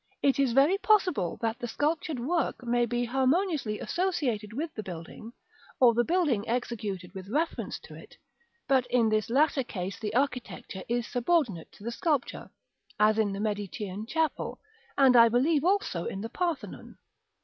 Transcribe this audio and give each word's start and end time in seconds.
It 0.23 0.39
is 0.39 0.53
very 0.53 0.79
possible 0.79 1.37
that 1.43 1.59
the 1.59 1.67
sculptured 1.67 2.19
work 2.19 2.63
may 2.63 2.87
be 2.87 3.05
harmoniously 3.05 3.79
associated 3.79 4.51
with 4.51 4.73
the 4.73 4.81
building, 4.81 5.31
or 5.79 5.93
the 5.93 6.03
building 6.03 6.43
executed 6.49 7.13
with 7.13 7.29
reference 7.29 7.77
to 7.81 7.93
it; 7.93 8.17
but 8.67 8.87
in 8.87 9.09
this 9.09 9.29
latter 9.29 9.63
case 9.63 9.99
the 9.99 10.15
architecture 10.15 10.81
is 10.89 11.05
subordinate 11.05 11.71
to 11.73 11.83
the 11.83 11.91
sculpture, 11.91 12.49
as 12.99 13.19
in 13.19 13.31
the 13.31 13.39
Medicean 13.39 14.07
chapel, 14.07 14.59
and 14.97 15.15
I 15.15 15.29
believe 15.29 15.63
also 15.63 16.05
in 16.05 16.21
the 16.21 16.29
Parthenon. 16.29 16.97